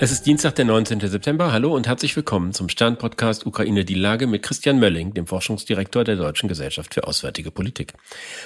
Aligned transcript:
Es 0.00 0.12
ist 0.12 0.26
Dienstag, 0.26 0.54
der 0.54 0.64
19. 0.64 1.00
September. 1.00 1.50
Hallo 1.50 1.74
und 1.74 1.88
herzlich 1.88 2.14
willkommen 2.14 2.52
zum 2.52 2.68
Stern-Podcast 2.68 3.44
Ukraine 3.46 3.84
die 3.84 3.94
Lage 3.94 4.28
mit 4.28 4.44
Christian 4.44 4.78
Mölling, 4.78 5.12
dem 5.12 5.26
Forschungsdirektor 5.26 6.04
der 6.04 6.14
Deutschen 6.14 6.48
Gesellschaft 6.48 6.94
für 6.94 7.08
Auswärtige 7.08 7.50
Politik. 7.50 7.94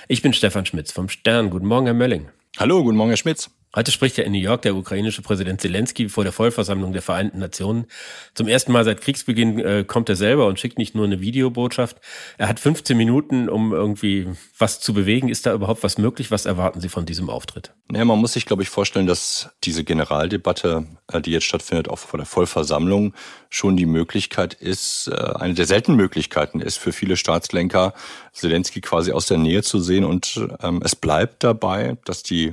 Ich 0.08 0.22
bin 0.22 0.32
Stefan 0.32 0.64
Schmitz 0.64 0.92
vom 0.92 1.10
Stern. 1.10 1.50
Guten 1.50 1.66
Morgen, 1.66 1.84
Herr 1.84 1.94
Mölling. 1.94 2.30
Hallo, 2.56 2.82
guten 2.82 2.96
Morgen, 2.96 3.10
Herr 3.10 3.18
Schmitz. 3.18 3.50
Heute 3.74 3.90
spricht 3.90 4.18
ja 4.18 4.24
in 4.24 4.32
New 4.32 4.38
York 4.38 4.60
der 4.62 4.76
ukrainische 4.76 5.22
Präsident 5.22 5.62
Zelensky 5.62 6.10
vor 6.10 6.24
der 6.24 6.32
Vollversammlung 6.32 6.92
der 6.92 7.00
Vereinten 7.00 7.38
Nationen. 7.38 7.86
Zum 8.34 8.46
ersten 8.46 8.70
Mal 8.70 8.84
seit 8.84 9.00
Kriegsbeginn 9.00 9.58
äh, 9.60 9.84
kommt 9.86 10.10
er 10.10 10.16
selber 10.16 10.46
und 10.46 10.60
schickt 10.60 10.76
nicht 10.76 10.94
nur 10.94 11.06
eine 11.06 11.22
Videobotschaft. 11.22 11.96
Er 12.36 12.48
hat 12.48 12.60
15 12.60 12.94
Minuten, 12.98 13.48
um 13.48 13.72
irgendwie 13.72 14.28
was 14.58 14.80
zu 14.80 14.92
bewegen. 14.92 15.30
Ist 15.30 15.46
da 15.46 15.54
überhaupt 15.54 15.82
was 15.82 15.96
möglich? 15.96 16.30
Was 16.30 16.44
erwarten 16.44 16.82
Sie 16.82 16.90
von 16.90 17.06
diesem 17.06 17.30
Auftritt? 17.30 17.72
Ja, 17.90 18.04
man 18.04 18.18
muss 18.18 18.34
sich, 18.34 18.44
glaube 18.44 18.62
ich, 18.62 18.68
vorstellen, 18.68 19.06
dass 19.06 19.48
diese 19.64 19.84
Generaldebatte, 19.84 20.84
äh, 21.10 21.22
die 21.22 21.30
jetzt 21.30 21.44
stattfindet, 21.44 21.88
auch 21.88 21.98
vor 21.98 22.18
der 22.18 22.26
Vollversammlung, 22.26 23.14
schon 23.48 23.78
die 23.78 23.86
Möglichkeit 23.86 24.52
ist, 24.52 25.08
äh, 25.08 25.14
eine 25.14 25.54
der 25.54 25.64
seltenen 25.64 25.96
Möglichkeiten 25.96 26.60
ist 26.60 26.76
für 26.76 26.92
viele 26.92 27.16
Staatslenker, 27.16 27.94
Zelensky 28.34 28.82
quasi 28.82 29.12
aus 29.12 29.24
der 29.24 29.38
Nähe 29.38 29.62
zu 29.62 29.80
sehen. 29.80 30.04
Und 30.04 30.46
ähm, 30.62 30.82
es 30.84 30.94
bleibt 30.94 31.42
dabei, 31.42 31.96
dass 32.04 32.22
die 32.22 32.52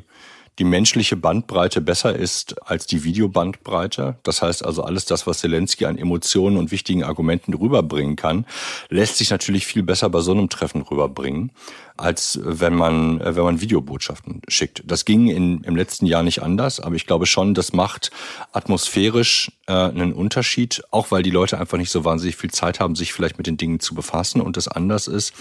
die 0.59 0.65
menschliche 0.65 1.15
Bandbreite 1.15 1.79
besser 1.79 2.15
ist 2.15 2.61
als 2.67 2.85
die 2.85 3.05
Videobandbreite. 3.05 4.17
Das 4.23 4.41
heißt 4.41 4.63
also, 4.65 4.83
alles 4.83 5.05
das, 5.05 5.25
was 5.25 5.39
Zelensky 5.39 5.85
an 5.85 5.97
Emotionen 5.97 6.57
und 6.57 6.71
wichtigen 6.71 7.03
Argumenten 7.03 7.53
rüberbringen 7.53 8.17
kann, 8.17 8.45
lässt 8.89 9.17
sich 9.17 9.29
natürlich 9.29 9.65
viel 9.65 9.83
besser 9.83 10.09
bei 10.09 10.19
so 10.19 10.31
einem 10.31 10.49
Treffen 10.49 10.81
rüberbringen, 10.81 11.51
als 11.95 12.39
wenn 12.43 12.75
man, 12.75 13.19
wenn 13.23 13.43
man 13.43 13.61
Videobotschaften 13.61 14.41
schickt. 14.49 14.83
Das 14.85 15.05
ging 15.05 15.27
in, 15.27 15.63
im 15.63 15.77
letzten 15.77 16.05
Jahr 16.05 16.23
nicht 16.23 16.43
anders, 16.43 16.81
aber 16.81 16.95
ich 16.95 17.05
glaube 17.05 17.25
schon, 17.25 17.53
das 17.53 17.71
macht 17.71 18.11
atmosphärisch 18.51 19.51
äh, 19.67 19.73
einen 19.73 20.11
Unterschied, 20.11 20.83
auch 20.91 21.11
weil 21.11 21.23
die 21.23 21.31
Leute 21.31 21.57
einfach 21.57 21.77
nicht 21.77 21.91
so 21.91 22.03
wahnsinnig 22.03 22.35
viel 22.35 22.51
Zeit 22.51 22.81
haben, 22.81 22.95
sich 22.95 23.13
vielleicht 23.13 23.37
mit 23.37 23.47
den 23.47 23.57
Dingen 23.57 23.79
zu 23.79 23.95
befassen 23.95 24.41
und 24.41 24.57
das 24.57 24.67
anders 24.67 25.07
ist, 25.07 25.33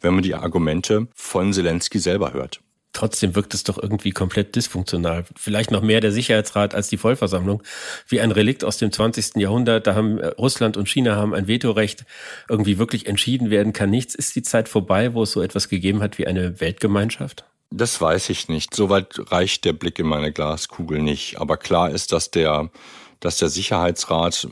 wenn 0.00 0.14
man 0.14 0.24
die 0.24 0.34
Argumente 0.34 1.06
von 1.14 1.52
Zelensky 1.52 2.00
selber 2.00 2.32
hört 2.32 2.60
trotzdem 2.94 3.34
wirkt 3.34 3.52
es 3.52 3.64
doch 3.64 3.76
irgendwie 3.76 4.12
komplett 4.12 4.56
dysfunktional. 4.56 5.26
Vielleicht 5.36 5.70
noch 5.70 5.82
mehr 5.82 6.00
der 6.00 6.12
Sicherheitsrat 6.12 6.74
als 6.74 6.88
die 6.88 6.96
Vollversammlung. 6.96 7.62
Wie 8.08 8.20
ein 8.20 8.30
Relikt 8.30 8.64
aus 8.64 8.78
dem 8.78 8.90
20. 8.90 9.36
Jahrhundert. 9.36 9.86
Da 9.86 9.94
haben 9.94 10.18
äh, 10.18 10.28
Russland 10.28 10.78
und 10.78 10.88
China 10.88 11.16
haben 11.16 11.34
ein 11.34 11.46
Vetorecht. 11.46 12.06
Irgendwie 12.48 12.78
wirklich 12.78 13.06
entschieden 13.06 13.50
werden 13.50 13.74
kann 13.74 13.90
nichts. 13.90 14.14
Ist 14.14 14.34
die 14.36 14.42
Zeit 14.42 14.68
vorbei, 14.68 15.12
wo 15.12 15.24
es 15.24 15.32
so 15.32 15.42
etwas 15.42 15.68
gegeben 15.68 16.00
hat 16.00 16.16
wie 16.16 16.26
eine 16.26 16.60
Weltgemeinschaft? 16.60 17.44
Das 17.70 18.00
weiß 18.00 18.30
ich 18.30 18.48
nicht. 18.48 18.74
Soweit 18.74 19.14
reicht 19.32 19.64
der 19.64 19.72
Blick 19.72 19.98
in 19.98 20.06
meine 20.06 20.32
Glaskugel 20.32 21.02
nicht. 21.02 21.40
Aber 21.40 21.56
klar 21.56 21.90
ist, 21.90 22.12
dass 22.12 22.30
der 22.30 22.70
dass 23.24 23.38
der 23.38 23.48
Sicherheitsrat, 23.48 24.46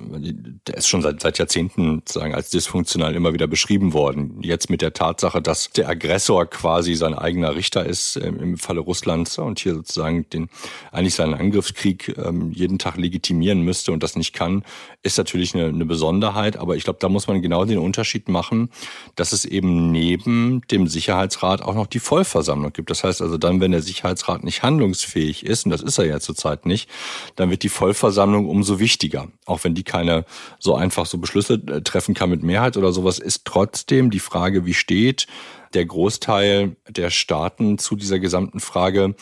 der 0.66 0.76
ist 0.78 0.88
schon 0.88 1.02
seit, 1.02 1.20
seit 1.20 1.36
Jahrzehnten 1.36 2.02
sagen, 2.08 2.34
als 2.34 2.48
dysfunktional 2.48 3.14
immer 3.14 3.34
wieder 3.34 3.46
beschrieben 3.46 3.92
worden. 3.92 4.38
Jetzt 4.40 4.70
mit 4.70 4.80
der 4.80 4.94
Tatsache, 4.94 5.42
dass 5.42 5.68
der 5.72 5.90
Aggressor 5.90 6.46
quasi 6.46 6.94
sein 6.94 7.12
eigener 7.12 7.54
Richter 7.54 7.84
ist 7.84 8.16
ähm, 8.16 8.40
im 8.40 8.56
Falle 8.56 8.80
Russlands 8.80 9.36
und 9.36 9.58
hier 9.58 9.74
sozusagen 9.74 10.26
den 10.30 10.48
eigentlich 10.90 11.14
seinen 11.14 11.34
Angriffskrieg 11.34 12.16
ähm, 12.16 12.50
jeden 12.50 12.78
Tag 12.78 12.96
legitimieren 12.96 13.60
müsste 13.60 13.92
und 13.92 14.02
das 14.02 14.16
nicht 14.16 14.32
kann, 14.32 14.64
ist 15.02 15.18
natürlich 15.18 15.54
eine, 15.54 15.66
eine 15.66 15.84
Besonderheit. 15.84 16.56
Aber 16.56 16.74
ich 16.74 16.84
glaube, 16.84 16.98
da 16.98 17.10
muss 17.10 17.26
man 17.26 17.42
genau 17.42 17.66
den 17.66 17.78
Unterschied 17.78 18.30
machen, 18.30 18.70
dass 19.16 19.32
es 19.32 19.44
eben 19.44 19.90
neben 19.90 20.62
dem 20.70 20.86
Sicherheitsrat 20.86 21.60
auch 21.60 21.74
noch 21.74 21.86
die 21.86 22.00
Vollversammlung 22.00 22.72
gibt. 22.72 22.88
Das 22.88 23.04
heißt 23.04 23.20
also 23.20 23.36
dann, 23.36 23.60
wenn 23.60 23.72
der 23.72 23.82
Sicherheitsrat 23.82 24.44
nicht 24.44 24.62
handlungsfähig 24.62 25.44
ist, 25.44 25.66
und 25.66 25.72
das 25.72 25.82
ist 25.82 25.98
er 25.98 26.06
ja 26.06 26.20
zurzeit 26.20 26.64
nicht, 26.64 26.88
dann 27.36 27.50
wird 27.50 27.64
die 27.64 27.68
Vollversammlung 27.68 28.48
um 28.48 28.61
umso 28.62 28.78
wichtiger. 28.78 29.26
Auch 29.44 29.64
wenn 29.64 29.74
die 29.74 29.82
keine 29.82 30.24
so 30.60 30.76
einfach 30.76 31.06
so 31.06 31.18
Beschlüsse 31.18 31.54
äh, 31.54 31.80
treffen 31.82 32.14
kann 32.14 32.30
mit 32.30 32.44
Mehrheit 32.44 32.76
oder 32.76 32.92
sowas, 32.92 33.18
ist 33.18 33.44
trotzdem 33.44 34.10
die 34.10 34.20
Frage, 34.20 34.64
wie 34.64 34.74
steht 34.74 35.26
der 35.74 35.84
Großteil 35.84 36.76
der 36.88 37.10
Staaten 37.10 37.78
zu 37.78 37.96
dieser 37.96 38.20
gesamten 38.20 38.60
Frage 38.60 39.16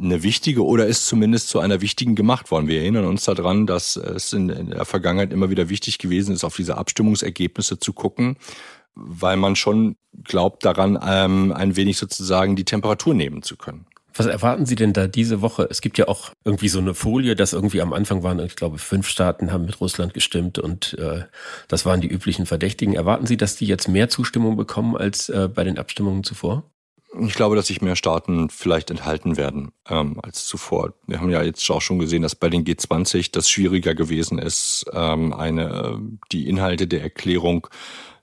eine 0.00 0.22
wichtige 0.24 0.64
oder 0.64 0.86
ist 0.86 1.06
zumindest 1.06 1.50
zu 1.50 1.60
einer 1.60 1.80
wichtigen 1.82 2.16
gemacht 2.16 2.50
worden. 2.50 2.66
Wir 2.66 2.80
erinnern 2.80 3.04
uns 3.04 3.24
daran, 3.24 3.66
dass 3.66 3.96
es 3.96 4.32
in 4.32 4.48
der 4.48 4.84
Vergangenheit 4.84 5.32
immer 5.32 5.50
wieder 5.50 5.68
wichtig 5.68 5.98
gewesen 5.98 6.34
ist, 6.34 6.42
auf 6.42 6.56
diese 6.56 6.76
Abstimmungsergebnisse 6.76 7.78
zu 7.78 7.92
gucken, 7.92 8.38
weil 8.94 9.36
man 9.36 9.56
schon 9.56 9.96
glaubt 10.24 10.64
daran, 10.64 10.98
ähm, 11.06 11.52
ein 11.52 11.76
wenig 11.76 11.96
sozusagen 11.96 12.56
die 12.56 12.64
Temperatur 12.64 13.14
nehmen 13.14 13.42
zu 13.42 13.56
können. 13.56 13.86
Was 14.20 14.26
erwarten 14.26 14.66
Sie 14.66 14.74
denn 14.74 14.92
da 14.92 15.06
diese 15.06 15.40
Woche? 15.40 15.66
Es 15.70 15.80
gibt 15.80 15.96
ja 15.96 16.06
auch 16.06 16.32
irgendwie 16.44 16.68
so 16.68 16.78
eine 16.78 16.92
Folie, 16.92 17.34
dass 17.34 17.54
irgendwie 17.54 17.80
am 17.80 17.94
Anfang 17.94 18.22
waren, 18.22 18.38
ich 18.40 18.54
glaube, 18.54 18.76
fünf 18.76 19.08
Staaten 19.08 19.50
haben 19.50 19.64
mit 19.64 19.80
Russland 19.80 20.12
gestimmt 20.12 20.58
und 20.58 20.92
äh, 20.98 21.22
das 21.68 21.86
waren 21.86 22.02
die 22.02 22.08
üblichen 22.08 22.44
Verdächtigen. 22.44 22.94
Erwarten 22.94 23.26
Sie, 23.26 23.38
dass 23.38 23.56
die 23.56 23.64
jetzt 23.64 23.88
mehr 23.88 24.10
Zustimmung 24.10 24.58
bekommen 24.58 24.94
als 24.94 25.30
äh, 25.30 25.48
bei 25.48 25.64
den 25.64 25.78
Abstimmungen 25.78 26.22
zuvor? 26.22 26.64
Ich 27.18 27.32
glaube, 27.32 27.56
dass 27.56 27.68
sich 27.68 27.80
mehr 27.80 27.96
Staaten 27.96 28.50
vielleicht 28.50 28.90
enthalten 28.90 29.38
werden 29.38 29.72
ähm, 29.88 30.20
als 30.22 30.44
zuvor. 30.44 30.92
Wir 31.06 31.22
haben 31.22 31.30
ja 31.30 31.42
jetzt 31.42 31.68
auch 31.70 31.80
schon 31.80 31.98
gesehen, 31.98 32.20
dass 32.20 32.34
bei 32.34 32.50
den 32.50 32.66
G20 32.66 33.32
das 33.32 33.48
schwieriger 33.48 33.94
gewesen 33.94 34.38
ist, 34.38 34.84
ähm, 34.92 35.32
eine 35.32 35.98
die 36.30 36.46
Inhalte 36.46 36.86
der 36.86 37.00
Erklärung 37.00 37.68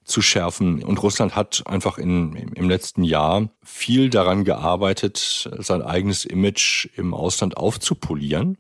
zu 0.08 0.22
schärfen. 0.22 0.84
Und 0.84 1.04
Russland 1.04 1.36
hat 1.36 1.64
einfach 1.66 1.98
in, 1.98 2.34
im 2.56 2.70
letzten 2.70 3.04
Jahr 3.04 3.50
viel 3.64 4.10
daran 4.10 4.46
gearbeitet, 4.46 5.50
sein 5.60 5.82
eigenes 5.82 6.26
Image 6.26 6.88
im 6.96 7.14
Ausland 7.14 7.58
aufzupolieren. 7.58 8.58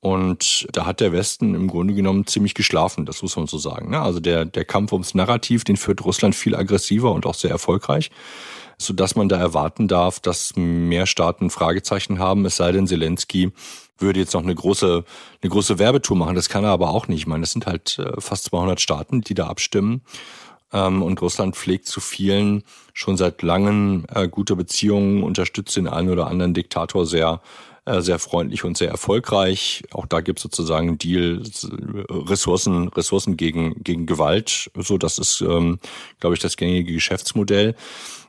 Und 0.00 0.66
da 0.72 0.84
hat 0.84 1.00
der 1.00 1.12
Westen 1.12 1.54
im 1.54 1.66
Grunde 1.66 1.94
genommen 1.94 2.26
ziemlich 2.26 2.54
geschlafen, 2.54 3.06
das 3.06 3.22
muss 3.22 3.36
man 3.36 3.46
so 3.46 3.56
sagen. 3.56 3.90
Ne? 3.90 4.00
Also 4.00 4.20
der, 4.20 4.44
der 4.44 4.66
Kampf 4.66 4.92
ums 4.92 5.14
Narrativ, 5.14 5.64
den 5.64 5.78
führt 5.78 6.04
Russland 6.04 6.34
viel 6.34 6.54
aggressiver 6.54 7.10
und 7.12 7.24
auch 7.24 7.34
sehr 7.34 7.50
erfolgreich, 7.50 8.10
sodass 8.76 9.16
man 9.16 9.30
da 9.30 9.38
erwarten 9.38 9.88
darf, 9.88 10.20
dass 10.20 10.56
mehr 10.56 11.06
Staaten 11.06 11.48
Fragezeichen 11.48 12.18
haben, 12.18 12.44
es 12.44 12.56
sei 12.56 12.72
denn, 12.72 12.86
Zelensky 12.86 13.52
würde 13.96 14.20
jetzt 14.20 14.34
noch 14.34 14.42
eine 14.42 14.54
große, 14.54 15.04
eine 15.42 15.50
große 15.50 15.78
Werbetour 15.78 16.16
machen. 16.16 16.34
Das 16.34 16.48
kann 16.48 16.64
er 16.64 16.70
aber 16.70 16.90
auch 16.90 17.08
nicht. 17.08 17.20
Ich 17.20 17.26
meine, 17.26 17.42
das 17.42 17.52
sind 17.52 17.66
halt 17.66 17.98
äh, 17.98 18.20
fast 18.20 18.44
200 18.44 18.80
Staaten, 18.80 19.22
die 19.22 19.34
da 19.34 19.46
abstimmen. 19.46 20.02
Ähm, 20.74 21.02
und 21.02 21.22
Russland 21.22 21.56
pflegt 21.56 21.86
zu 21.86 22.00
vielen 22.00 22.64
schon 22.92 23.16
seit 23.16 23.40
langem 23.42 24.04
äh, 24.12 24.28
gute 24.28 24.56
Beziehungen, 24.56 25.22
unterstützt 25.22 25.76
den 25.76 25.88
einen 25.88 26.10
oder 26.10 26.26
anderen 26.26 26.52
Diktator 26.52 27.06
sehr 27.06 27.40
äh, 27.86 28.00
sehr 28.00 28.18
freundlich 28.18 28.64
und 28.64 28.78
sehr 28.78 28.88
erfolgreich. 28.88 29.82
Auch 29.92 30.06
da 30.06 30.22
gibt 30.22 30.38
es 30.38 30.42
sozusagen 30.42 30.96
Deal, 30.96 31.42
Ressourcen, 32.08 32.88
Ressourcen 32.88 33.36
gegen, 33.36 33.74
gegen 33.84 34.06
Gewalt. 34.06 34.70
So, 34.74 34.96
das 34.96 35.18
ist, 35.18 35.42
ähm, 35.42 35.78
glaube 36.18 36.34
ich, 36.34 36.40
das 36.40 36.56
gängige 36.56 36.94
Geschäftsmodell. 36.94 37.74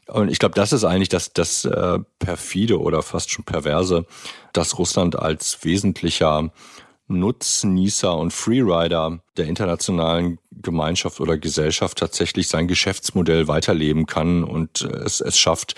Und 0.07 0.29
ich 0.29 0.39
glaube, 0.39 0.55
das 0.55 0.73
ist 0.73 0.83
eigentlich 0.83 1.07
das, 1.07 1.31
das 1.31 1.63
äh, 1.63 1.99
perfide 2.19 2.81
oder 2.81 3.01
fast 3.01 3.31
schon 3.31 3.45
perverse, 3.45 4.05
dass 4.51 4.77
Russland 4.77 5.17
als 5.17 5.59
wesentlicher 5.63 6.51
Nutznießer 7.07 8.17
und 8.17 8.33
Freerider 8.33 9.19
der 9.37 9.45
internationalen 9.45 10.39
Gemeinschaft 10.51 11.19
oder 11.19 11.37
Gesellschaft 11.37 11.97
tatsächlich 11.97 12.47
sein 12.47 12.67
Geschäftsmodell 12.67 13.47
weiterleben 13.47 14.05
kann 14.05 14.43
und 14.43 14.81
äh, 14.81 15.03
es, 15.03 15.21
es 15.21 15.37
schafft, 15.37 15.75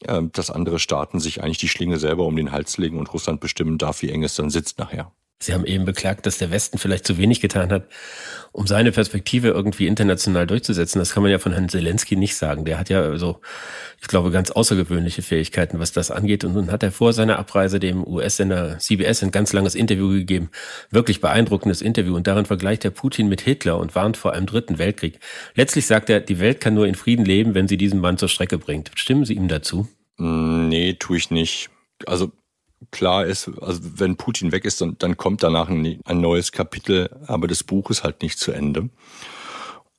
äh, 0.00 0.22
dass 0.32 0.50
andere 0.50 0.78
Staaten 0.78 1.20
sich 1.20 1.42
eigentlich 1.42 1.58
die 1.58 1.68
Schlinge 1.68 1.98
selber 1.98 2.24
um 2.24 2.36
den 2.36 2.52
Hals 2.52 2.78
legen 2.78 2.98
und 2.98 3.12
Russland 3.12 3.40
bestimmen 3.40 3.78
darf, 3.78 4.02
wie 4.02 4.10
eng 4.10 4.24
es 4.24 4.34
dann 4.34 4.50
sitzt 4.50 4.78
nachher. 4.78 5.12
Sie 5.44 5.52
haben 5.52 5.66
eben 5.66 5.84
beklagt, 5.84 6.24
dass 6.24 6.38
der 6.38 6.50
Westen 6.50 6.78
vielleicht 6.78 7.06
zu 7.06 7.18
wenig 7.18 7.40
getan 7.40 7.70
hat, 7.70 7.86
um 8.52 8.66
seine 8.66 8.92
Perspektive 8.92 9.48
irgendwie 9.48 9.86
international 9.86 10.46
durchzusetzen. 10.46 10.98
Das 10.98 11.12
kann 11.12 11.22
man 11.22 11.30
ja 11.30 11.38
von 11.38 11.52
Herrn 11.52 11.68
Zelensky 11.68 12.16
nicht 12.16 12.36
sagen. 12.36 12.64
Der 12.64 12.78
hat 12.78 12.88
ja 12.88 13.18
so, 13.18 13.40
ich 14.00 14.08
glaube, 14.08 14.30
ganz 14.30 14.50
außergewöhnliche 14.50 15.20
Fähigkeiten, 15.20 15.78
was 15.78 15.92
das 15.92 16.10
angeht. 16.10 16.44
Und 16.44 16.54
nun 16.54 16.72
hat 16.72 16.82
er 16.82 16.92
vor 16.92 17.12
seiner 17.12 17.38
Abreise 17.38 17.78
dem 17.78 18.06
US-Sender 18.06 18.78
CBS 18.78 19.22
ein 19.22 19.32
ganz 19.32 19.52
langes 19.52 19.74
Interview 19.74 20.08
gegeben. 20.08 20.50
Wirklich 20.90 21.20
beeindruckendes 21.20 21.82
Interview. 21.82 22.16
Und 22.16 22.26
darin 22.26 22.46
vergleicht 22.46 22.84
er 22.86 22.90
Putin 22.90 23.28
mit 23.28 23.42
Hitler 23.42 23.78
und 23.78 23.94
warnt 23.94 24.16
vor 24.16 24.32
einem 24.32 24.46
dritten 24.46 24.78
Weltkrieg. 24.78 25.18
Letztlich 25.54 25.86
sagt 25.86 26.08
er, 26.08 26.20
die 26.20 26.40
Welt 26.40 26.60
kann 26.60 26.72
nur 26.72 26.86
in 26.86 26.94
Frieden 26.94 27.26
leben, 27.26 27.54
wenn 27.54 27.68
sie 27.68 27.76
diesen 27.76 28.00
Mann 28.00 28.16
zur 28.16 28.28
Strecke 28.28 28.56
bringt. 28.56 28.92
Stimmen 28.94 29.26
Sie 29.26 29.34
ihm 29.34 29.48
dazu? 29.48 29.88
Nee, 30.16 30.94
tue 30.94 31.18
ich 31.18 31.30
nicht. 31.30 31.68
Also 32.06 32.32
klar 32.90 33.26
ist, 33.26 33.50
also 33.60 33.80
wenn 33.96 34.16
Putin 34.16 34.52
weg 34.52 34.64
ist, 34.64 34.80
dann, 34.80 34.96
dann 34.98 35.16
kommt 35.16 35.42
danach 35.42 35.68
ein, 35.68 36.00
ein, 36.04 36.20
neues 36.20 36.52
Kapitel, 36.52 37.10
aber 37.26 37.46
das 37.46 37.62
Buch 37.64 37.90
ist 37.90 38.04
halt 38.04 38.22
nicht 38.22 38.38
zu 38.38 38.52
Ende. 38.52 38.90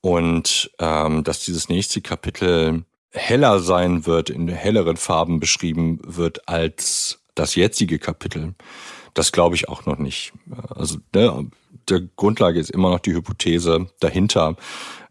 Und 0.01 0.71
ähm, 0.79 1.23
dass 1.23 1.45
dieses 1.45 1.69
nächste 1.69 2.01
Kapitel 2.01 2.85
heller 3.11 3.59
sein 3.59 4.05
wird, 4.05 4.29
in 4.29 4.47
helleren 4.47 4.97
Farben 4.97 5.39
beschrieben 5.39 5.99
wird 6.03 6.47
als 6.47 7.19
das 7.33 7.55
jetzige 7.55 7.99
Kapitel, 7.99 8.55
das 9.13 9.31
glaube 9.31 9.55
ich 9.55 9.69
auch 9.69 9.85
noch 9.85 9.97
nicht. 9.97 10.33
Also 10.69 10.97
ne, 11.13 11.49
der 11.89 12.01
Grundlage 12.15 12.59
ist 12.59 12.69
immer 12.69 12.89
noch 12.89 12.99
die 12.99 13.13
Hypothese 13.13 13.88
dahinter, 13.99 14.55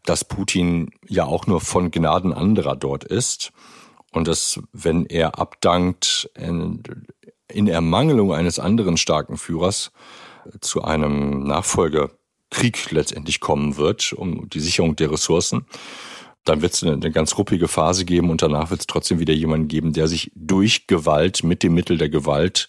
dass 0.04 0.24
Putin 0.24 0.90
ja 1.08 1.24
auch 1.24 1.46
nur 1.46 1.60
von 1.60 1.90
Gnaden 1.90 2.32
anderer 2.32 2.76
dort 2.76 3.04
ist 3.04 3.52
und 4.12 4.28
dass, 4.28 4.60
wenn 4.72 5.06
er 5.06 5.38
abdankt, 5.38 6.30
in 7.52 7.68
Ermangelung 7.68 8.32
eines 8.32 8.58
anderen 8.58 8.96
starken 8.96 9.36
Führers 9.36 9.92
zu 10.60 10.82
einem 10.82 11.44
Nachfolgekrieg 11.44 12.90
letztendlich 12.90 13.40
kommen 13.40 13.76
wird, 13.76 14.12
um 14.12 14.48
die 14.48 14.60
Sicherung 14.60 14.96
der 14.96 15.10
Ressourcen, 15.10 15.66
dann 16.44 16.60
wird 16.60 16.74
es 16.74 16.82
eine, 16.82 16.92
eine, 16.92 17.10
ganz 17.10 17.38
ruppige 17.38 17.68
Phase 17.68 18.04
geben 18.04 18.30
und 18.30 18.42
danach 18.42 18.70
wird 18.70 18.80
es 18.80 18.86
trotzdem 18.86 19.18
wieder 19.18 19.32
jemanden 19.32 19.68
geben, 19.68 19.92
der 19.92 20.08
sich 20.08 20.30
durch 20.34 20.86
Gewalt, 20.86 21.42
mit 21.42 21.62
dem 21.62 21.74
Mittel 21.74 21.96
der 21.96 22.10
Gewalt 22.10 22.68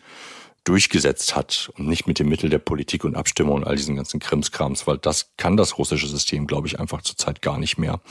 durchgesetzt 0.65 1.35
hat 1.35 1.71
und 1.77 1.87
nicht 1.87 2.07
mit 2.07 2.17
dem 2.17 2.27
Mittel 2.27 2.49
der 2.49 2.57
Politik 2.57 3.05
und 3.05 3.15
Abstimmung 3.15 3.57
und 3.57 3.67
all 3.67 3.75
diesen 3.75 3.95
ganzen 3.95 4.19
Krimskrams, 4.19 4.87
weil 4.87 4.97
das 4.97 5.31
kann 5.37 5.57
das 5.57 5.77
russische 5.77 6.07
System, 6.07 6.47
glaube 6.47 6.67
ich, 6.67 6.79
einfach 6.79 7.03
zurzeit 7.03 7.43
gar 7.43 7.59
nicht 7.59 7.77
mehr. 7.77 8.01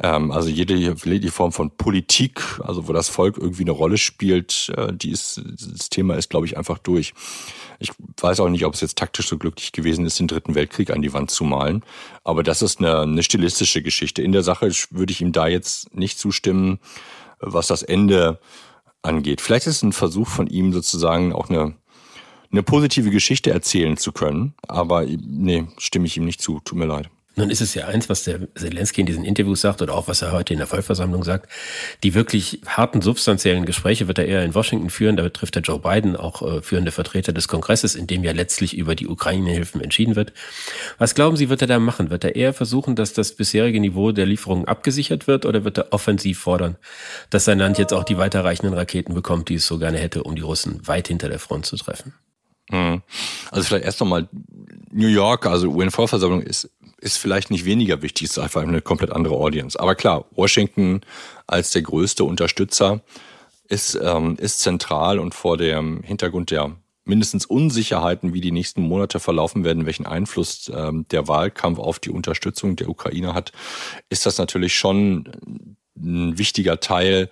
Ähm, 0.00 0.30
also 0.30 0.48
jede, 0.48 0.74
jede 0.74 1.30
Form 1.32 1.50
von 1.50 1.72
Politik, 1.72 2.42
also 2.60 2.86
wo 2.86 2.92
das 2.92 3.08
Volk 3.08 3.38
irgendwie 3.38 3.64
eine 3.64 3.72
Rolle 3.72 3.98
spielt, 3.98 4.72
äh, 4.76 4.92
die 4.92 5.10
ist, 5.10 5.42
das 5.44 5.90
Thema 5.90 6.14
ist, 6.14 6.30
glaube 6.30 6.46
ich, 6.46 6.56
einfach 6.56 6.78
durch. 6.78 7.12
Ich 7.80 7.90
weiß 8.20 8.38
auch 8.38 8.48
nicht, 8.48 8.64
ob 8.64 8.74
es 8.74 8.82
jetzt 8.82 8.96
taktisch 8.96 9.26
so 9.26 9.36
glücklich 9.36 9.72
gewesen 9.72 10.06
ist, 10.06 10.20
den 10.20 10.28
Dritten 10.28 10.54
Weltkrieg 10.54 10.90
an 10.90 11.02
die 11.02 11.12
Wand 11.12 11.32
zu 11.32 11.42
malen, 11.42 11.82
aber 12.22 12.44
das 12.44 12.62
ist 12.62 12.78
eine, 12.78 13.00
eine 13.00 13.22
stilistische 13.24 13.82
Geschichte. 13.82 14.22
In 14.22 14.30
der 14.30 14.44
Sache 14.44 14.70
würde 14.90 15.12
ich 15.12 15.20
ihm 15.20 15.32
da 15.32 15.48
jetzt 15.48 15.92
nicht 15.92 16.20
zustimmen, 16.20 16.78
was 17.40 17.66
das 17.66 17.82
Ende 17.82 18.38
angeht. 19.02 19.40
Vielleicht 19.40 19.66
ist 19.66 19.76
es 19.76 19.82
ein 19.82 19.92
Versuch 19.92 20.28
von 20.28 20.46
ihm 20.46 20.72
sozusagen 20.72 21.32
auch 21.32 21.48
eine 21.48 21.74
eine 22.52 22.62
positive 22.62 23.10
Geschichte 23.10 23.50
erzählen 23.50 23.96
zu 23.96 24.12
können. 24.12 24.54
Aber 24.66 25.04
nee, 25.04 25.66
stimme 25.78 26.06
ich 26.06 26.16
ihm 26.16 26.24
nicht 26.24 26.42
zu. 26.42 26.60
Tut 26.60 26.78
mir 26.78 26.86
leid. 26.86 27.08
Nun 27.36 27.48
ist 27.48 27.60
es 27.60 27.74
ja 27.74 27.86
eins, 27.86 28.08
was 28.08 28.24
der 28.24 28.52
Zelensky 28.54 29.00
in 29.00 29.06
diesen 29.06 29.24
Interviews 29.24 29.60
sagt 29.60 29.80
oder 29.80 29.94
auch 29.94 30.08
was 30.08 30.20
er 30.20 30.32
heute 30.32 30.52
in 30.52 30.58
der 30.58 30.66
Vollversammlung 30.66 31.22
sagt. 31.22 31.48
Die 32.02 32.14
wirklich 32.14 32.60
harten, 32.66 33.02
substanziellen 33.02 33.64
Gespräche 33.64 34.08
wird 34.08 34.18
er 34.18 34.26
eher 34.26 34.44
in 34.44 34.54
Washington 34.54 34.90
führen. 34.90 35.16
Da 35.16 35.28
trifft 35.28 35.54
er 35.54 35.62
Joe 35.62 35.78
Biden, 35.78 36.16
auch 36.16 36.42
äh, 36.42 36.60
führende 36.60 36.90
Vertreter 36.90 37.32
des 37.32 37.46
Kongresses, 37.46 37.94
in 37.94 38.08
dem 38.08 38.24
ja 38.24 38.32
letztlich 38.32 38.76
über 38.76 38.96
die 38.96 39.06
Ukraine-Hilfen 39.06 39.80
entschieden 39.80 40.16
wird. 40.16 40.32
Was 40.98 41.14
glauben 41.14 41.36
Sie, 41.36 41.48
wird 41.48 41.62
er 41.62 41.68
da 41.68 41.78
machen? 41.78 42.10
Wird 42.10 42.24
er 42.24 42.34
eher 42.34 42.52
versuchen, 42.52 42.96
dass 42.96 43.12
das 43.12 43.32
bisherige 43.32 43.78
Niveau 43.78 44.10
der 44.10 44.26
Lieferungen 44.26 44.66
abgesichert 44.66 45.28
wird 45.28 45.46
oder 45.46 45.64
wird 45.64 45.78
er 45.78 45.92
offensiv 45.92 46.40
fordern, 46.40 46.76
dass 47.30 47.44
sein 47.44 47.60
Land 47.60 47.78
jetzt 47.78 47.92
auch 47.92 48.04
die 48.04 48.18
weiterreichenden 48.18 48.74
Raketen 48.74 49.14
bekommt, 49.14 49.48
die 49.48 49.54
es 49.54 49.66
so 49.66 49.78
gerne 49.78 49.98
hätte, 49.98 50.24
um 50.24 50.34
die 50.34 50.42
Russen 50.42 50.86
weit 50.86 51.06
hinter 51.08 51.28
der 51.28 51.38
Front 51.38 51.64
zu 51.64 51.76
treffen? 51.76 52.12
Mhm. 52.70 53.02
Also 53.50 53.66
vielleicht 53.66 53.84
erst 53.84 54.00
nochmal 54.00 54.28
New 54.92 55.08
York, 55.08 55.46
also 55.46 55.68
UN-Vollversammlung 55.68 56.42
ist, 56.42 56.70
ist 56.98 57.16
vielleicht 57.16 57.50
nicht 57.50 57.64
weniger 57.64 58.02
wichtig, 58.02 58.24
ist 58.24 58.38
einfach 58.38 58.62
eine 58.62 58.80
komplett 58.80 59.12
andere 59.12 59.34
Audience. 59.34 59.78
Aber 59.78 59.94
klar, 59.94 60.26
Washington 60.32 61.00
als 61.46 61.70
der 61.70 61.82
größte 61.82 62.24
Unterstützer 62.24 63.00
ist, 63.68 63.98
ähm, 64.02 64.36
ist 64.38 64.60
zentral 64.60 65.18
und 65.18 65.34
vor 65.34 65.56
dem 65.56 66.02
Hintergrund 66.02 66.50
der 66.50 66.76
mindestens 67.04 67.46
Unsicherheiten, 67.46 68.34
wie 68.34 68.40
die 68.40 68.52
nächsten 68.52 68.82
Monate 68.82 69.20
verlaufen 69.20 69.64
werden, 69.64 69.86
welchen 69.86 70.06
Einfluss 70.06 70.70
ähm, 70.74 71.06
der 71.10 71.28
Wahlkampf 71.28 71.78
auf 71.78 71.98
die 71.98 72.10
Unterstützung 72.10 72.76
der 72.76 72.88
Ukraine 72.88 73.34
hat, 73.34 73.52
ist 74.10 74.26
das 74.26 74.38
natürlich 74.38 74.74
schon 74.74 75.76
ein 75.96 76.38
wichtiger 76.38 76.80
Teil 76.80 77.30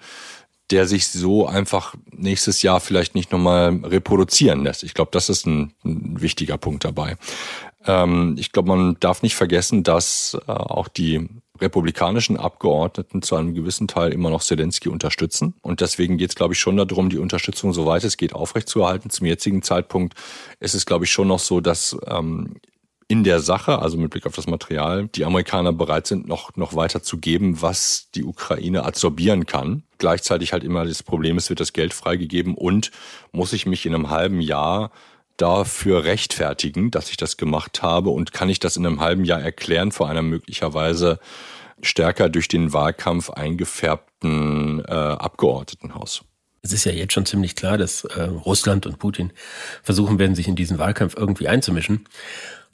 der 0.71 0.87
sich 0.87 1.09
so 1.09 1.47
einfach 1.47 1.95
nächstes 2.11 2.63
Jahr 2.63 2.81
vielleicht 2.81 3.15
nicht 3.15 3.33
nochmal 3.33 3.81
reproduzieren 3.85 4.65
lässt. 4.65 4.83
Ich 4.83 4.95
glaube, 4.95 5.11
das 5.13 5.29
ist 5.29 5.47
ein, 5.47 5.73
ein 5.85 6.21
wichtiger 6.21 6.59
Punkt 6.59 6.85
dabei. 6.85 7.17
Ähm, 7.87 8.37
ich 8.39 8.53
glaube, 8.53 8.69
man 8.69 8.97
darf 9.01 9.23
nicht 9.23 9.35
vergessen, 9.35 9.83
dass 9.83 10.37
äh, 10.47 10.51
auch 10.53 10.89
die 10.89 11.29
republikanischen 11.61 12.37
Abgeordneten 12.37 13.23
zu 13.23 13.35
einem 13.35 13.55
gewissen 13.55 13.89
Teil 13.89 14.13
immer 14.13 14.31
noch 14.31 14.43
Zelensky 14.43 14.89
unterstützen. 14.89 15.55
Und 15.63 15.81
deswegen 15.81 16.19
geht 16.19 16.31
es, 16.31 16.37
glaube 16.37 16.55
ich, 16.55 16.61
schon 16.61 16.77
darum, 16.77 17.11
die 17.11 17.19
Unterstützung, 17.19 17.73
soweit 17.73 18.05
es 18.05 18.17
geht, 18.17 18.33
aufrechtzuerhalten. 18.33 19.11
Zum 19.11 19.27
jetzigen 19.27 19.63
Zeitpunkt 19.63 20.15
ist 20.61 20.75
es, 20.75 20.87
glaube 20.87 21.05
ich, 21.05 21.13
schon 21.13 21.29
noch 21.29 21.41
so, 21.41 21.61
dass 21.61 21.97
ähm, 22.07 22.57
in 23.11 23.25
der 23.25 23.41
Sache, 23.41 23.79
also 23.81 23.97
mit 23.97 24.11
Blick 24.11 24.27
auf 24.27 24.37
das 24.37 24.47
Material, 24.47 25.09
die 25.09 25.25
Amerikaner 25.25 25.73
bereit 25.73 26.07
sind, 26.07 26.29
noch, 26.29 26.55
noch 26.57 26.75
weiter 26.75 27.03
zu 27.03 27.17
geben, 27.17 27.63
was 27.63 28.11
die 28.15 28.23
Ukraine 28.23 28.85
absorbieren 28.85 29.47
kann. 29.47 29.83
Gleichzeitig 29.97 30.53
halt 30.53 30.63
immer 30.63 30.85
das 30.85 31.03
Problem, 31.03 31.39
es 31.39 31.49
wird 31.49 31.61
das 31.61 31.73
Geld 31.73 31.95
freigegeben 31.95 32.55
und 32.55 32.91
muss 33.33 33.55
ich 33.55 33.65
mich 33.65 33.87
in 33.87 33.95
einem 33.95 34.11
halben 34.11 34.43
Jahr 34.43 34.91
dafür 35.39 36.05
rechtfertigen, 36.05 36.91
dass 36.91 37.09
ich 37.11 37.17
das 37.17 37.39
gemacht 37.39 37.83
habe 37.83 38.11
und 38.11 38.33
kann 38.35 38.51
ich 38.51 38.61
das 38.61 38.77
in 38.77 38.85
einem 38.85 39.01
halben 39.01 39.25
Jahr 39.25 39.41
erklären 39.41 39.91
vor 39.91 40.11
einer 40.11 40.23
möglicherweise 40.23 41.19
stärker 41.81 42.29
durch 42.29 42.49
den 42.49 42.73
Wahlkampf 42.75 43.31
eingefärbten 43.31 44.85
äh, 44.85 44.93
Abgeordnetenhaus. 44.93 46.25
Es 46.61 46.73
ist 46.73 46.85
ja 46.85 46.93
jetzt 46.93 47.13
schon 47.13 47.25
ziemlich 47.25 47.55
klar, 47.55 47.79
dass 47.79 48.05
äh, 48.05 48.23
Russland 48.23 48.85
und 48.85 48.99
Putin 48.99 49.33
versuchen 49.83 50.19
werden, 50.19 50.35
sich 50.35 50.49
in 50.49 50.57
diesen 50.57 50.79
Wahlkampf 50.79 51.17
irgendwie 51.17 51.49
einzumischen. 51.49 52.05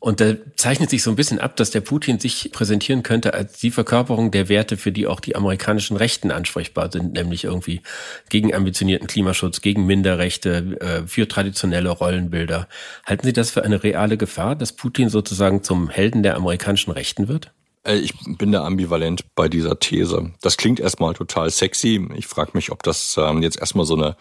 Und 0.04 0.20
da 0.20 0.34
zeichnet 0.56 0.90
sich 0.90 1.02
so 1.02 1.08
ein 1.08 1.16
bisschen 1.16 1.38
ab, 1.38 1.56
dass 1.56 1.70
der 1.70 1.80
Putin 1.80 2.20
sich 2.20 2.50
präsentieren 2.52 3.02
könnte 3.02 3.32
als 3.32 3.58
die 3.58 3.70
Verkörperung 3.70 4.30
der 4.30 4.50
Werte, 4.50 4.76
für 4.76 4.92
die 4.92 5.06
auch 5.06 5.18
die 5.18 5.34
amerikanischen 5.34 5.96
Rechten 5.96 6.30
ansprechbar 6.30 6.92
sind, 6.92 7.14
nämlich 7.14 7.44
irgendwie 7.44 7.80
gegen 8.28 8.54
ambitionierten 8.54 9.06
Klimaschutz, 9.06 9.62
gegen 9.62 9.86
Minderrechte, 9.86 10.76
äh, 10.78 11.08
für 11.08 11.26
traditionelle 11.26 11.88
Rollenbilder. 11.88 12.68
Halten 13.06 13.26
Sie 13.26 13.32
das 13.32 13.50
für 13.50 13.64
eine 13.64 13.82
reale 13.82 14.18
Gefahr, 14.18 14.56
dass 14.56 14.72
Putin 14.72 15.08
sozusagen 15.08 15.62
zum 15.62 15.88
Helden 15.88 16.22
der 16.22 16.36
amerikanischen 16.36 16.90
Rechten 16.90 17.26
wird? 17.26 17.50
Äh, 17.84 17.96
ich 17.96 18.12
bin 18.36 18.52
da 18.52 18.62
ambivalent 18.62 19.24
bei 19.34 19.48
dieser 19.48 19.80
These. 19.80 20.34
Das 20.42 20.58
klingt 20.58 20.80
erstmal 20.80 21.14
total 21.14 21.48
sexy. 21.48 22.06
Ich 22.14 22.26
frage 22.26 22.50
mich, 22.52 22.70
ob 22.72 22.82
das 22.82 23.16
ähm, 23.18 23.40
jetzt 23.40 23.58
erstmal 23.58 23.86
so 23.86 23.96
eine 23.96 24.16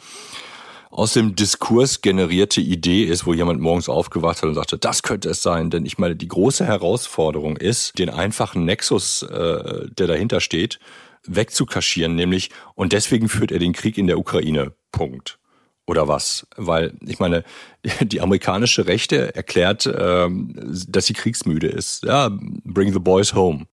aus 0.93 1.13
dem 1.13 1.35
Diskurs 1.35 2.01
generierte 2.01 2.61
Idee 2.61 3.03
ist, 3.03 3.25
wo 3.25 3.33
jemand 3.33 3.59
morgens 3.59 3.89
aufgewacht 3.89 4.37
hat 4.37 4.49
und 4.49 4.53
sagte, 4.53 4.77
das 4.77 5.01
könnte 5.01 5.29
es 5.29 5.41
sein. 5.41 5.71
Denn 5.71 5.87
ich 5.87 5.97
meine, 5.97 6.15
die 6.15 6.27
große 6.27 6.65
Herausforderung 6.65 7.57
ist, 7.57 7.97
den 7.97 8.11
einfachen 8.11 8.63
Nexus, 8.63 9.23
äh, 9.23 9.87
der 9.89 10.05
dahinter 10.05 10.39
steht, 10.39 10.79
wegzukaschieren, 11.25 12.15
nämlich, 12.15 12.51
und 12.75 12.93
deswegen 12.93 13.27
führt 13.27 13.51
er 13.51 13.57
den 13.57 13.73
Krieg 13.73 13.97
in 13.97 14.05
der 14.05 14.19
Ukraine. 14.19 14.73
Punkt. 14.91 15.39
Oder 15.87 16.07
was? 16.07 16.45
Weil, 16.57 16.93
ich 17.01 17.17
meine, 17.19 17.43
die 18.01 18.21
amerikanische 18.21 18.85
Rechte 18.85 19.33
erklärt, 19.35 19.91
ähm, 19.97 20.53
dass 20.87 21.07
sie 21.07 21.13
kriegsmüde 21.13 21.69
ist. 21.69 22.03
Ja, 22.03 22.29
bring 22.63 22.93
the 22.93 22.99
boys 22.99 23.33
home. 23.33 23.65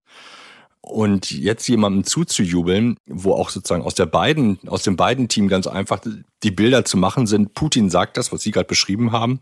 Und 0.83 1.29
jetzt 1.29 1.67
jemandem 1.67 2.03
zuzujubeln, 2.05 2.97
wo 3.05 3.33
auch 3.33 3.51
sozusagen 3.51 3.83
aus 3.83 3.93
der 3.93 4.07
beiden, 4.07 4.57
aus 4.67 4.81
dem 4.81 4.95
beiden 4.95 5.27
Team 5.27 5.47
ganz 5.47 5.67
einfach 5.67 6.01
die 6.41 6.49
Bilder 6.51 6.83
zu 6.85 6.97
machen 6.97 7.27
sind, 7.27 7.53
Putin 7.53 7.91
sagt 7.91 8.17
das, 8.17 8.31
was 8.31 8.41
Sie 8.41 8.49
gerade 8.49 8.67
beschrieben 8.67 9.11
haben, 9.11 9.41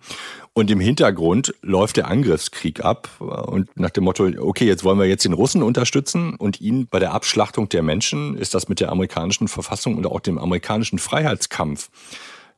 und 0.51 0.69
im 0.69 0.81
Hintergrund 0.81 1.53
läuft 1.61 1.95
der 1.95 2.09
Angriffskrieg 2.09 2.83
ab 2.83 3.09
und 3.19 3.69
nach 3.79 3.91
dem 3.91 4.03
Motto, 4.03 4.29
okay, 4.39 4.65
jetzt 4.65 4.83
wollen 4.83 4.99
wir 4.99 5.05
jetzt 5.05 5.23
den 5.23 5.31
Russen 5.31 5.63
unterstützen 5.63 6.35
und 6.35 6.59
ihn 6.59 6.87
bei 6.87 6.99
der 6.99 7.13
Abschlachtung 7.13 7.69
der 7.69 7.83
Menschen, 7.83 8.35
ist 8.35 8.53
das 8.53 8.67
mit 8.67 8.81
der 8.81 8.91
amerikanischen 8.91 9.47
Verfassung 9.47 9.95
und 9.95 10.05
auch 10.05 10.19
dem 10.19 10.37
amerikanischen 10.37 10.99
Freiheitskampf 10.99 11.89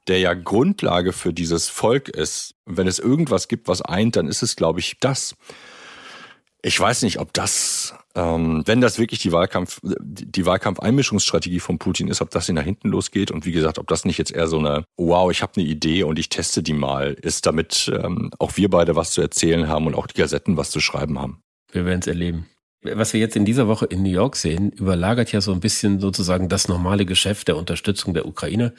der 0.07 0.19
ja 0.19 0.33
Grundlage 0.33 1.13
für 1.13 1.33
dieses 1.33 1.69
Volk 1.69 2.09
ist. 2.09 2.55
Wenn 2.65 2.87
es 2.87 2.99
irgendwas 2.99 3.47
gibt, 3.47 3.67
was 3.67 3.81
eint, 3.81 4.15
dann 4.15 4.27
ist 4.27 4.41
es, 4.41 4.55
glaube 4.55 4.79
ich, 4.79 4.97
das. 4.99 5.35
Ich 6.63 6.79
weiß 6.79 7.01
nicht, 7.01 7.19
ob 7.19 7.33
das, 7.33 7.95
ähm, 8.13 8.61
wenn 8.65 8.81
das 8.81 8.99
wirklich 8.99 9.19
die 9.19 9.31
Wahlkampf, 9.31 9.79
die 9.83 10.45
Wahlkampfeinmischungsstrategie 10.45 11.59
von 11.59 11.79
Putin 11.79 12.07
ist, 12.07 12.21
ob 12.21 12.29
das 12.29 12.47
in 12.49 12.55
nach 12.55 12.63
hinten 12.63 12.89
losgeht 12.89 13.31
und 13.31 13.45
wie 13.45 13.51
gesagt, 13.51 13.79
ob 13.79 13.87
das 13.87 14.05
nicht 14.05 14.19
jetzt 14.19 14.31
eher 14.31 14.47
so 14.47 14.59
eine, 14.59 14.83
wow, 14.95 15.31
ich 15.31 15.41
habe 15.41 15.53
eine 15.55 15.65
Idee 15.65 16.03
und 16.03 16.19
ich 16.19 16.29
teste 16.29 16.61
die 16.61 16.73
mal, 16.73 17.13
ist, 17.13 17.47
damit 17.47 17.91
ähm, 18.03 18.29
auch 18.37 18.57
wir 18.57 18.69
beide 18.69 18.95
was 18.95 19.11
zu 19.11 19.21
erzählen 19.21 19.67
haben 19.67 19.87
und 19.87 19.95
auch 19.95 20.05
die 20.05 20.19
Gazetten 20.19 20.55
was 20.55 20.69
zu 20.69 20.79
schreiben 20.79 21.19
haben. 21.19 21.41
Wir 21.71 21.85
werden 21.85 22.01
es 22.01 22.07
erleben 22.07 22.47
was 22.83 23.13
wir 23.13 23.19
jetzt 23.19 23.35
in 23.35 23.45
dieser 23.45 23.67
Woche 23.67 23.85
in 23.85 24.01
New 24.01 24.09
York 24.09 24.35
sehen, 24.35 24.71
überlagert 24.71 25.31
ja 25.31 25.41
so 25.41 25.51
ein 25.51 25.59
bisschen 25.59 25.99
sozusagen 25.99 26.49
das 26.49 26.67
normale 26.67 27.05
Geschäft 27.05 27.47
der 27.47 27.57
Unterstützung 27.57 28.13
der 28.13 28.25
Ukraine. 28.25 28.73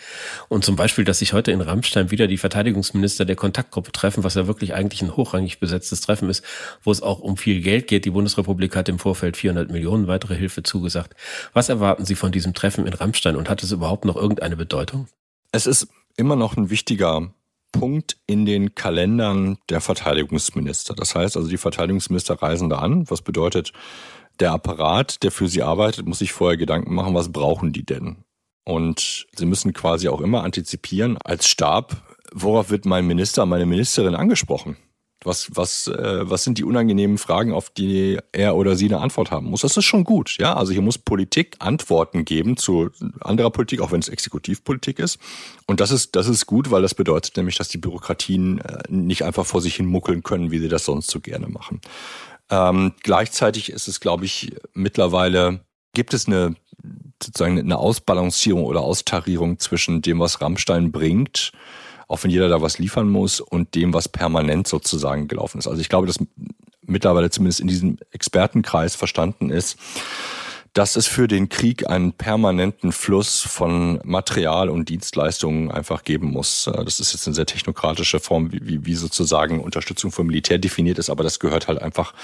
Und 0.48 0.64
zum 0.64 0.74
Beispiel, 0.74 1.04
dass 1.04 1.20
sich 1.20 1.32
heute 1.32 1.52
in 1.52 1.60
Rammstein 1.60 2.10
wieder 2.10 2.26
die 2.26 2.36
Verteidigungsminister 2.36 3.24
der 3.24 3.36
Kontaktgruppe 3.36 3.92
treffen, 3.92 4.24
was 4.24 4.34
ja 4.34 4.48
wirklich 4.48 4.74
eigentlich 4.74 5.02
ein 5.02 5.16
hochrangig 5.16 5.60
besetztes 5.60 6.00
Treffen 6.00 6.28
ist, 6.30 6.44
wo 6.82 6.90
es 6.90 7.00
auch 7.00 7.20
um 7.20 7.36
viel 7.36 7.60
Geld 7.60 7.86
geht. 7.86 8.04
Die 8.04 8.10
Bundesrepublik 8.10 8.74
hat 8.74 8.88
im 8.88 8.98
Vorfeld 8.98 9.36
400 9.36 9.70
Millionen 9.70 10.08
weitere 10.08 10.34
Hilfe 10.34 10.64
zugesagt. 10.64 11.14
Was 11.52 11.68
erwarten 11.68 12.04
Sie 12.04 12.16
von 12.16 12.32
diesem 12.32 12.54
Treffen 12.54 12.86
in 12.86 12.94
Rammstein 12.94 13.36
und 13.36 13.48
hat 13.48 13.62
es 13.62 13.70
überhaupt 13.70 14.04
noch 14.04 14.16
irgendeine 14.16 14.56
Bedeutung? 14.56 15.06
Es 15.52 15.66
ist 15.66 15.86
immer 16.16 16.34
noch 16.34 16.56
ein 16.56 16.70
wichtiger 16.70 17.32
Punkt 17.72 18.18
in 18.26 18.46
den 18.46 18.74
Kalendern 18.74 19.58
der 19.68 19.80
Verteidigungsminister. 19.80 20.94
Das 20.94 21.14
heißt 21.14 21.36
also, 21.36 21.48
die 21.48 21.56
Verteidigungsminister 21.56 22.34
reisen 22.34 22.68
da 22.68 22.78
an, 22.78 23.10
was 23.10 23.22
bedeutet, 23.22 23.72
der 24.40 24.52
Apparat, 24.52 25.22
der 25.22 25.30
für 25.30 25.48
sie 25.48 25.62
arbeitet, 25.62 26.06
muss 26.06 26.18
sich 26.18 26.32
vorher 26.32 26.56
Gedanken 26.56 26.94
machen, 26.94 27.14
was 27.14 27.32
brauchen 27.32 27.72
die 27.72 27.84
denn? 27.84 28.24
Und 28.64 29.26
sie 29.34 29.46
müssen 29.46 29.72
quasi 29.72 30.08
auch 30.08 30.20
immer 30.20 30.44
antizipieren 30.44 31.18
als 31.18 31.48
Stab, 31.48 31.96
worauf 32.32 32.70
wird 32.70 32.86
mein 32.86 33.06
Minister, 33.06 33.44
meine 33.46 33.66
Ministerin 33.66 34.14
angesprochen? 34.14 34.76
Was, 35.24 35.50
was, 35.54 35.86
äh, 35.86 36.20
was 36.22 36.44
sind 36.44 36.58
die 36.58 36.64
unangenehmen 36.64 37.18
Fragen, 37.18 37.52
auf 37.52 37.70
die 37.70 38.18
er 38.32 38.56
oder 38.56 38.76
sie 38.76 38.86
eine 38.86 39.00
Antwort 39.00 39.30
haben 39.30 39.46
muss? 39.46 39.62
Das 39.62 39.76
ist 39.76 39.84
schon 39.84 40.04
gut. 40.04 40.36
Ja, 40.38 40.54
also 40.54 40.72
hier 40.72 40.82
muss 40.82 40.98
Politik 40.98 41.56
Antworten 41.58 42.24
geben 42.24 42.56
zu 42.56 42.90
anderer 43.20 43.50
Politik, 43.50 43.80
auch 43.80 43.92
wenn 43.92 44.00
es 44.00 44.08
Exekutivpolitik 44.08 44.98
ist. 44.98 45.18
Und 45.66 45.80
das 45.80 45.90
ist, 45.90 46.16
das 46.16 46.28
ist 46.28 46.46
gut, 46.46 46.70
weil 46.70 46.82
das 46.82 46.94
bedeutet 46.94 47.36
nämlich, 47.36 47.56
dass 47.56 47.68
die 47.68 47.78
Bürokratien 47.78 48.58
äh, 48.58 48.82
nicht 48.88 49.24
einfach 49.24 49.46
vor 49.46 49.60
sich 49.60 49.76
hin 49.76 49.86
muckeln 49.86 50.22
können, 50.22 50.50
wie 50.50 50.58
sie 50.58 50.68
das 50.68 50.84
sonst 50.84 51.10
so 51.10 51.20
gerne 51.20 51.48
machen. 51.48 51.80
Ähm, 52.50 52.92
gleichzeitig 53.02 53.70
ist 53.70 53.88
es, 53.88 54.00
glaube 54.00 54.24
ich, 54.24 54.52
mittlerweile 54.74 55.60
gibt 55.94 56.14
es 56.14 56.26
eine 56.26 56.56
sozusagen 57.22 57.58
eine 57.58 57.78
Ausbalancierung 57.78 58.64
oder 58.64 58.80
Austarierung 58.80 59.58
zwischen 59.58 60.02
dem, 60.02 60.18
was 60.18 60.40
Rammstein 60.40 60.90
bringt 60.90 61.52
auch 62.12 62.22
wenn 62.22 62.30
jeder 62.30 62.50
da 62.50 62.60
was 62.60 62.78
liefern 62.78 63.08
muss 63.08 63.40
und 63.40 63.74
dem, 63.74 63.94
was 63.94 64.06
permanent 64.06 64.68
sozusagen 64.68 65.28
gelaufen 65.28 65.58
ist. 65.58 65.66
Also 65.66 65.80
ich 65.80 65.88
glaube, 65.88 66.06
dass 66.06 66.18
mittlerweile 66.82 67.30
zumindest 67.30 67.60
in 67.60 67.68
diesem 67.68 67.96
Expertenkreis 68.10 68.94
verstanden 68.94 69.48
ist, 69.48 69.78
dass 70.72 70.96
es 70.96 71.06
für 71.06 71.28
den 71.28 71.50
Krieg 71.50 71.88
einen 71.88 72.12
permanenten 72.12 72.92
Fluss 72.92 73.40
von 73.40 74.00
Material 74.04 74.70
und 74.70 74.88
Dienstleistungen 74.88 75.70
einfach 75.70 76.02
geben 76.02 76.28
muss. 76.28 76.70
Das 76.84 76.98
ist 76.98 77.12
jetzt 77.12 77.26
eine 77.26 77.34
sehr 77.34 77.44
technokratische 77.44 78.20
Form, 78.20 78.52
wie, 78.52 78.86
wie 78.86 78.94
sozusagen 78.94 79.60
Unterstützung 79.60 80.12
vom 80.12 80.28
Militär 80.28 80.58
definiert 80.58 80.98
ist, 80.98 81.10
aber 81.10 81.24
das 81.24 81.40
gehört 81.40 81.68
halt 81.68 81.82
einfach 81.82 82.14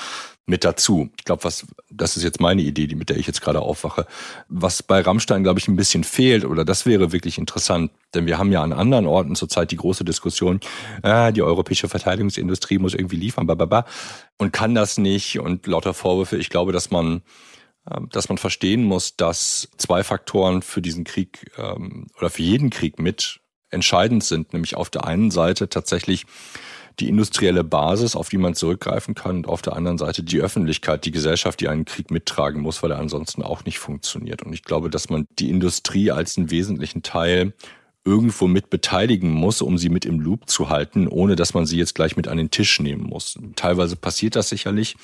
mit 0.47 0.65
dazu. 0.65 1.11
Ich 1.19 1.25
glaube, 1.25 1.45
was 1.45 1.67
das 1.91 2.17
ist 2.17 2.23
jetzt 2.23 2.41
meine 2.41 2.63
Idee, 2.63 2.87
die 2.87 2.95
mit 2.95 3.11
der 3.11 3.19
ich 3.19 3.27
jetzt 3.27 3.43
gerade 3.43 3.61
aufwache. 3.61 4.07
Was 4.49 4.83
bei 4.83 5.01
Rammstein, 5.03 5.43
glaube 5.43 5.61
ich, 5.61 5.69
ein 5.69 5.77
bisschen 5.77 6.05
fehlt, 6.05 6.47
oder 6.47 6.65
das 6.65 6.87
wäre 6.87 7.13
wirklich 7.13 7.37
interessant, 7.37 7.91
denn 8.15 8.25
wir 8.25 8.39
haben 8.39 8.51
ja 8.51 8.63
an 8.63 8.73
anderen 8.73 9.07
Orten 9.07 9.37
zurzeit 9.37 9.71
die 9.71 9.77
große 9.77 10.05
Diskussion, 10.05 10.61
ah, 11.03 11.33
die 11.33 11.43
europäische 11.43 11.91
Verteidigungsindustrie 11.91 12.79
muss 12.79 12.95
irgendwie 12.95 13.17
liefern, 13.17 13.47
bababa, 13.47 13.85
und 14.39 14.55
kann 14.55 14.75
das 14.75 14.97
nicht 14.97 15.39
und 15.39 15.67
lauter 15.67 15.93
Vorwürfe. 15.93 16.39
Ich 16.39 16.49
glaube, 16.49 16.73
dass 16.73 16.91
man 16.91 17.21
dass 18.11 18.29
man 18.29 18.39
verstehen 18.39 18.85
muss, 18.85 19.17
dass 19.17 19.69
zwei 19.77 20.03
Faktoren 20.03 20.63
für 20.63 20.83
diesen 20.83 21.05
Krieg 21.05 21.51
ähm, 21.57 22.07
oder 22.19 22.31
für 22.31 22.43
jeden 22.43 22.71
Krieg 22.71 22.99
mit 22.99 23.41
entscheidend 23.71 24.25
sind, 24.25 24.53
nämlich 24.53 24.77
auf 24.77 24.91
der 24.91 25.05
einen 25.05 25.31
Seite 25.31 25.69
tatsächlich 25.69 26.25
die 27.01 27.09
industrielle 27.09 27.63
Basis, 27.63 28.17
auf 28.17 28.29
die 28.29 28.39
man 28.39 28.55
zurückgreifen 28.55 29.15
kann, 29.15 29.37
und 29.37 29.49
auf 29.49 29.63
der 29.63 29.75
anderen 29.77 29.99
Seite 29.99 30.23
die 30.23 30.41
Öffentlichkeit, 30.41 31.05
die 31.05 31.13
Gesellschaft, 31.13 31.61
die 31.61 31.69
einen 31.69 31.85
Krieg 31.85 32.11
mittragen 32.11 32.61
muss, 32.61 32.83
weil 32.83 32.91
er 32.91 32.99
ansonsten 32.99 33.43
auch 33.43 33.65
nicht 33.65 33.79
funktioniert. 33.79 34.43
Und 34.43 34.53
ich 34.53 34.65
glaube, 34.65 34.91
dass 34.91 35.09
man 35.09 35.27
die 35.39 35.51
Industrie 35.51 36.11
als 36.11 36.37
einen 36.37 36.51
wesentlichen 36.51 37.03
Teil 37.03 37.53
irgendwo 38.05 38.47
mit 38.47 38.71
beteiligen 38.71 39.31
muss, 39.31 39.61
um 39.61 39.77
sie 39.77 39.91
mit 39.91 40.07
im 40.07 40.19
Loop 40.19 40.49
zu 40.49 40.71
halten, 40.71 41.09
ohne 41.09 41.37
dass 41.37 41.53
man 41.55 41.67
sie 41.67 41.77
jetzt 41.77 41.95
gleich 41.95 42.17
mit 42.17 42.27
an 42.27 42.39
den 42.39 42.51
Tisch 42.51 42.81
nehmen 42.81 43.05
muss. 43.05 43.39
Teilweise 43.55 43.97
passiert 43.97 44.35
das 44.35 44.49
sicherlich, 44.49 44.97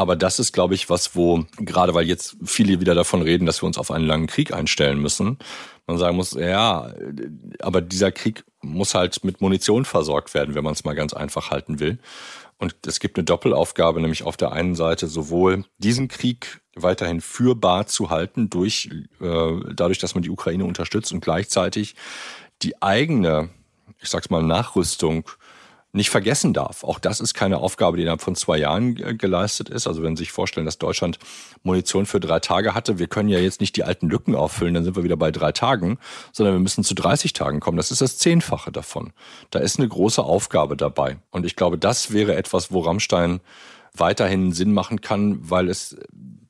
aber 0.00 0.16
das 0.16 0.38
ist, 0.38 0.52
glaube 0.54 0.74
ich, 0.74 0.88
was, 0.88 1.14
wo, 1.14 1.44
gerade 1.58 1.92
weil 1.92 2.06
jetzt 2.06 2.38
viele 2.42 2.80
wieder 2.80 2.94
davon 2.94 3.20
reden, 3.20 3.44
dass 3.44 3.62
wir 3.62 3.66
uns 3.66 3.76
auf 3.76 3.90
einen 3.90 4.06
langen 4.06 4.28
Krieg 4.28 4.50
einstellen 4.50 4.98
müssen, 4.98 5.36
man 5.86 5.98
sagen 5.98 6.16
muss, 6.16 6.32
ja, 6.32 6.94
aber 7.60 7.82
dieser 7.82 8.10
Krieg 8.10 8.42
muss 8.62 8.94
halt 8.94 9.22
mit 9.24 9.42
Munition 9.42 9.84
versorgt 9.84 10.32
werden, 10.32 10.54
wenn 10.54 10.64
man 10.64 10.72
es 10.72 10.84
mal 10.84 10.94
ganz 10.94 11.12
einfach 11.12 11.50
halten 11.50 11.80
will. 11.80 11.98
Und 12.56 12.74
es 12.86 12.98
gibt 12.98 13.18
eine 13.18 13.24
Doppelaufgabe, 13.24 14.00
nämlich 14.00 14.22
auf 14.22 14.38
der 14.38 14.52
einen 14.52 14.74
Seite 14.74 15.06
sowohl 15.06 15.66
diesen 15.76 16.08
Krieg 16.08 16.62
weiterhin 16.74 17.20
führbar 17.20 17.86
zu 17.86 18.08
halten 18.08 18.48
durch 18.48 18.88
äh, 19.20 19.60
dadurch, 19.74 19.98
dass 19.98 20.14
man 20.14 20.22
die 20.22 20.30
Ukraine 20.30 20.64
unterstützt 20.64 21.12
und 21.12 21.20
gleichzeitig 21.20 21.94
die 22.62 22.80
eigene, 22.80 23.50
ich 24.00 24.08
sag's 24.08 24.30
mal, 24.30 24.42
Nachrüstung 24.42 25.28
nicht 25.92 26.10
vergessen 26.10 26.52
darf. 26.52 26.84
Auch 26.84 26.98
das 26.98 27.20
ist 27.20 27.34
keine 27.34 27.58
Aufgabe, 27.58 27.96
die 27.96 28.04
innerhalb 28.04 28.22
von 28.22 28.36
zwei 28.36 28.58
Jahren 28.58 28.94
geleistet 28.94 29.68
ist. 29.68 29.86
Also 29.86 30.02
wenn 30.02 30.16
Sie 30.16 30.22
sich 30.22 30.32
vorstellen, 30.32 30.66
dass 30.66 30.78
Deutschland 30.78 31.18
Munition 31.62 32.06
für 32.06 32.20
drei 32.20 32.38
Tage 32.38 32.74
hatte, 32.74 32.98
wir 32.98 33.08
können 33.08 33.28
ja 33.28 33.38
jetzt 33.38 33.60
nicht 33.60 33.76
die 33.76 33.82
alten 33.82 34.08
Lücken 34.08 34.34
auffüllen, 34.34 34.74
dann 34.74 34.84
sind 34.84 34.96
wir 34.96 35.02
wieder 35.02 35.16
bei 35.16 35.30
drei 35.30 35.52
Tagen, 35.52 35.98
sondern 36.32 36.54
wir 36.54 36.60
müssen 36.60 36.84
zu 36.84 36.94
30 36.94 37.32
Tagen 37.32 37.60
kommen. 37.60 37.76
Das 37.76 37.90
ist 37.90 38.00
das 38.00 38.18
Zehnfache 38.18 38.70
davon. 38.70 39.12
Da 39.50 39.58
ist 39.58 39.78
eine 39.78 39.88
große 39.88 40.22
Aufgabe 40.22 40.76
dabei. 40.76 41.18
Und 41.30 41.44
ich 41.44 41.56
glaube, 41.56 41.76
das 41.76 42.12
wäre 42.12 42.36
etwas, 42.36 42.70
wo 42.70 42.80
Rammstein 42.80 43.40
weiterhin 43.94 44.52
Sinn 44.52 44.72
machen 44.72 45.00
kann, 45.00 45.38
weil 45.50 45.68
es 45.68 45.96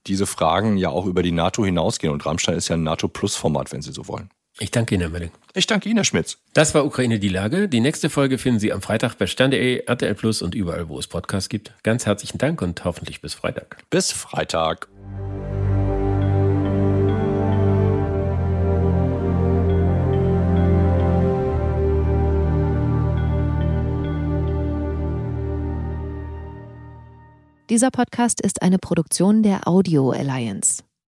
diese 0.06 0.26
Fragen 0.26 0.76
ja 0.76 0.90
auch 0.90 1.06
über 1.06 1.22
die 1.22 1.32
NATO 1.32 1.64
hinausgehen. 1.64 2.12
Und 2.12 2.26
Rammstein 2.26 2.56
ist 2.56 2.68
ja 2.68 2.76
ein 2.76 2.82
NATO-Plus-Format, 2.82 3.72
wenn 3.72 3.82
Sie 3.82 3.92
so 3.92 4.06
wollen. 4.08 4.30
Ich 4.62 4.70
danke 4.70 4.94
Ihnen, 4.94 5.00
Herr 5.00 5.10
Melling. 5.10 5.30
Ich 5.54 5.66
danke 5.66 5.88
Ihnen, 5.88 5.96
Herr 5.96 6.04
Schmitz. 6.04 6.36
Das 6.52 6.74
war 6.74 6.84
Ukraine 6.84 7.18
die 7.18 7.30
Lage. 7.30 7.66
Die 7.66 7.80
nächste 7.80 8.10
Folge 8.10 8.36
finden 8.36 8.60
Sie 8.60 8.74
am 8.74 8.82
Freitag 8.82 9.14
bei 9.16 9.26
Stern.de, 9.26 9.86
RTL 9.86 10.14
Plus 10.14 10.42
und 10.42 10.54
überall, 10.54 10.90
wo 10.90 10.98
es 10.98 11.06
Podcasts 11.06 11.48
gibt. 11.48 11.72
Ganz 11.82 12.04
herzlichen 12.04 12.36
Dank 12.36 12.60
und 12.60 12.84
hoffentlich 12.84 13.22
bis 13.22 13.32
Freitag. 13.32 13.78
Bis 13.88 14.12
Freitag. 14.12 14.88
Dieser 27.70 27.90
Podcast 27.90 28.42
ist 28.42 28.60
eine 28.60 28.78
Produktion 28.78 29.42
der 29.42 29.66
Audio 29.66 30.10
Alliance. 30.10 30.82